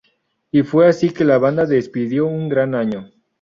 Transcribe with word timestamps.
Y 0.51 0.63
fue 0.63 0.87
así 0.87 1.11
que 1.11 1.23
la 1.23 1.37
banda 1.37 1.67
despidió 1.67 2.25
un 2.25 2.49
gran 2.49 2.73
año. 2.73 3.11